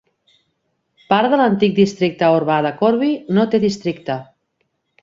[1.13, 4.19] Part de l'antic districte urbà de Corby no té districte.